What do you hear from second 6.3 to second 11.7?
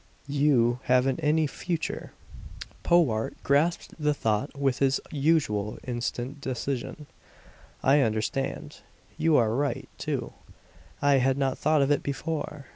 decision. "I understand. You are right, too. I had not